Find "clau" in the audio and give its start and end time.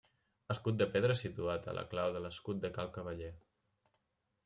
1.93-2.17